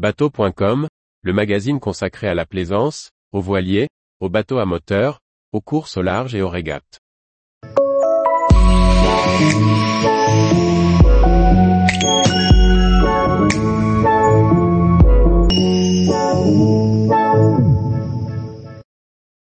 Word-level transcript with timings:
Bateau.com, 0.00 0.88
le 1.20 1.32
magazine 1.34 1.78
consacré 1.78 2.26
à 2.26 2.32
la 2.32 2.46
plaisance, 2.46 3.10
aux 3.32 3.42
voiliers, 3.42 3.88
aux 4.18 4.30
bateaux 4.30 4.56
à 4.56 4.64
moteur, 4.64 5.20
aux 5.52 5.60
courses 5.60 5.98
au 5.98 6.00
large 6.00 6.34
et 6.34 6.40
aux 6.40 6.48
régates. 6.48 7.00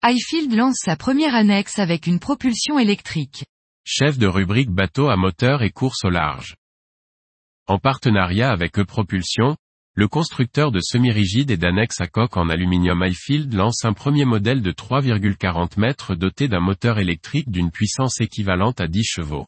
Highfield 0.02 0.52
lance 0.52 0.76
sa 0.84 0.96
première 0.96 1.34
annexe 1.34 1.78
avec 1.78 2.06
une 2.06 2.18
propulsion 2.18 2.78
électrique. 2.78 3.46
Chef 3.86 4.18
de 4.18 4.26
rubrique 4.26 4.70
bateau 4.70 5.08
à 5.08 5.16
moteur 5.16 5.62
et 5.62 5.70
course 5.70 6.04
au 6.04 6.10
large. 6.10 6.56
En 7.66 7.78
partenariat 7.78 8.50
avec 8.50 8.78
E-Propulsion, 8.78 9.56
le 9.96 10.08
constructeur 10.08 10.72
de 10.72 10.80
semi-rigides 10.80 11.52
et 11.52 11.56
d'annexes 11.56 12.00
à 12.00 12.08
coque 12.08 12.36
en 12.36 12.48
aluminium 12.48 13.00
Highfield 13.00 13.54
lance 13.54 13.84
un 13.84 13.92
premier 13.92 14.24
modèle 14.24 14.60
de 14.60 14.72
3,40 14.72 15.78
mètres 15.78 16.16
doté 16.16 16.48
d'un 16.48 16.58
moteur 16.58 16.98
électrique 16.98 17.48
d'une 17.48 17.70
puissance 17.70 18.20
équivalente 18.20 18.80
à 18.80 18.88
10 18.88 19.04
chevaux. 19.04 19.46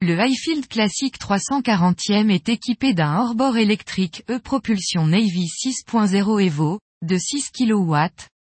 Le 0.00 0.18
Highfield 0.18 0.66
classique 0.66 1.18
340e 1.20 2.28
est 2.28 2.48
équipé 2.48 2.92
d'un 2.92 3.18
hors-bord 3.18 3.56
électrique 3.56 4.24
E-Propulsion 4.28 5.06
Navy 5.06 5.46
6.0 5.46 6.44
Evo, 6.44 6.80
de 7.02 7.16
6 7.16 7.50
kW, 7.52 7.96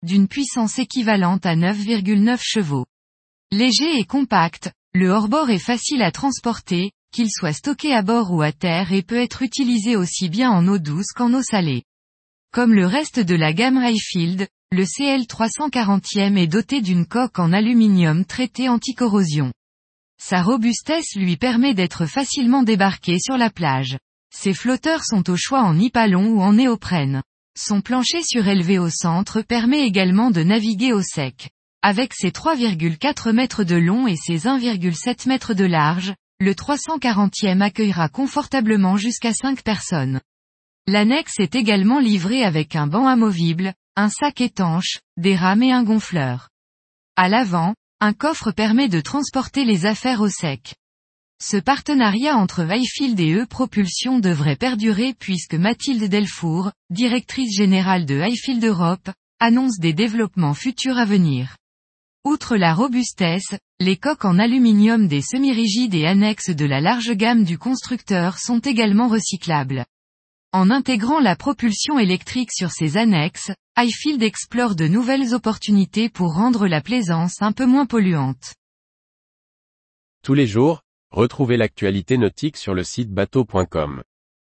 d'une 0.04 0.28
puissance 0.28 0.78
équivalente 0.78 1.44
à 1.44 1.56
9,9 1.56 2.38
chevaux. 2.40 2.86
Léger 3.50 3.98
et 3.98 4.04
compact, 4.04 4.70
le 4.94 5.10
hors-bord 5.10 5.50
est 5.50 5.58
facile 5.58 6.02
à 6.02 6.12
transporter, 6.12 6.92
qu'il 7.16 7.30
soit 7.30 7.54
stocké 7.54 7.94
à 7.94 8.02
bord 8.02 8.30
ou 8.30 8.42
à 8.42 8.52
terre 8.52 8.92
et 8.92 9.00
peut 9.00 9.16
être 9.16 9.40
utilisé 9.40 9.96
aussi 9.96 10.28
bien 10.28 10.50
en 10.50 10.68
eau 10.68 10.76
douce 10.76 11.12
qu'en 11.14 11.32
eau 11.32 11.40
salée. 11.40 11.82
Comme 12.52 12.74
le 12.74 12.84
reste 12.84 13.20
de 13.20 13.34
la 13.34 13.54
gamme 13.54 13.78
Highfield, 13.78 14.46
le 14.70 14.84
CL340e 14.84 16.36
est 16.36 16.46
doté 16.46 16.82
d'une 16.82 17.06
coque 17.06 17.38
en 17.38 17.54
aluminium 17.54 18.26
traité 18.26 18.68
anti-corrosion. 18.68 19.50
Sa 20.22 20.42
robustesse 20.42 21.14
lui 21.16 21.38
permet 21.38 21.72
d'être 21.72 22.04
facilement 22.04 22.62
débarqué 22.62 23.18
sur 23.18 23.38
la 23.38 23.48
plage. 23.48 23.96
Ses 24.30 24.52
flotteurs 24.52 25.04
sont 25.04 25.30
au 25.30 25.36
choix 25.38 25.62
en 25.62 25.72
nipalon 25.72 26.28
ou 26.28 26.42
en 26.42 26.52
néoprène. 26.52 27.22
Son 27.58 27.80
plancher 27.80 28.22
surélevé 28.22 28.78
au 28.78 28.90
centre 28.90 29.40
permet 29.40 29.86
également 29.86 30.30
de 30.30 30.42
naviguer 30.42 30.92
au 30.92 31.00
sec. 31.00 31.48
Avec 31.80 32.12
ses 32.12 32.28
3,4 32.28 33.32
mètres 33.32 33.64
de 33.64 33.76
long 33.76 34.06
et 34.06 34.16
ses 34.16 34.40
1,7 34.40 35.26
mètres 35.28 35.54
de 35.54 35.64
large, 35.64 36.12
le 36.38 36.52
340e 36.52 37.62
accueillera 37.62 38.08
confortablement 38.08 38.96
jusqu'à 38.96 39.32
5 39.32 39.62
personnes. 39.62 40.20
L'annexe 40.86 41.40
est 41.40 41.54
également 41.54 41.98
livrée 41.98 42.44
avec 42.44 42.76
un 42.76 42.86
banc 42.86 43.06
amovible, 43.06 43.72
un 43.96 44.10
sac 44.10 44.40
étanche, 44.40 45.00
des 45.16 45.34
rames 45.34 45.62
et 45.62 45.72
un 45.72 45.82
gonfleur. 45.82 46.50
À 47.16 47.28
l'avant, 47.28 47.74
un 48.00 48.12
coffre 48.12 48.52
permet 48.52 48.88
de 48.88 49.00
transporter 49.00 49.64
les 49.64 49.86
affaires 49.86 50.20
au 50.20 50.28
sec. 50.28 50.74
Ce 51.42 51.56
partenariat 51.56 52.36
entre 52.36 52.70
Highfield 52.70 53.18
et 53.18 53.32
E-Propulsion 53.32 54.18
devrait 54.18 54.56
perdurer 54.56 55.14
puisque 55.14 55.54
Mathilde 55.54 56.04
Delfour, 56.04 56.70
directrice 56.90 57.56
générale 57.56 58.04
de 58.04 58.20
Highfield 58.20 58.64
Europe, 58.64 59.10
annonce 59.40 59.78
des 59.78 59.94
développements 59.94 60.54
futurs 60.54 60.98
à 60.98 61.06
venir. 61.06 61.56
Outre 62.26 62.56
la 62.56 62.74
robustesse, 62.74 63.54
les 63.78 63.96
coques 63.96 64.24
en 64.24 64.40
aluminium 64.40 65.06
des 65.06 65.22
semi-rigides 65.22 65.94
et 65.94 66.06
annexes 66.06 66.50
de 66.50 66.64
la 66.64 66.80
large 66.80 67.12
gamme 67.12 67.44
du 67.44 67.56
constructeur 67.56 68.38
sont 68.38 68.58
également 68.58 69.06
recyclables. 69.06 69.86
En 70.52 70.72
intégrant 70.72 71.20
la 71.20 71.36
propulsion 71.36 72.00
électrique 72.00 72.50
sur 72.50 72.72
ces 72.72 72.96
annexes, 72.96 73.52
Highfield 73.76 74.24
explore 74.24 74.74
de 74.74 74.88
nouvelles 74.88 75.34
opportunités 75.34 76.08
pour 76.08 76.34
rendre 76.34 76.66
la 76.66 76.80
plaisance 76.80 77.42
un 77.42 77.52
peu 77.52 77.64
moins 77.64 77.86
polluante. 77.86 78.54
Tous 80.24 80.34
les 80.34 80.48
jours, 80.48 80.82
retrouvez 81.12 81.56
l'actualité 81.56 82.18
nautique 82.18 82.56
sur 82.56 82.74
le 82.74 82.82
site 82.82 83.12
bateau.com. 83.12 84.02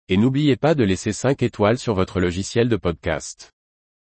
Et 0.07 0.15
n'oubliez 0.15 0.55
pas 0.55 0.73
de 0.73 0.85
laisser 0.85 1.11
5 1.11 1.43
étoiles 1.43 1.77
sur 1.77 1.95
votre 1.95 2.21
logiciel 2.21 2.69
de 2.69 2.77
podcast. 2.77 3.51